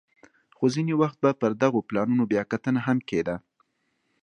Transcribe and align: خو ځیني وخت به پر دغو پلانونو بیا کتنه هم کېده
خو 0.55 0.65
ځیني 0.73 0.93
وخت 1.01 1.17
به 1.23 1.31
پر 1.41 1.51
دغو 1.63 1.79
پلانونو 1.89 2.23
بیا 2.31 2.43
کتنه 2.51 2.79
هم 2.87 2.97
کېده 3.09 3.35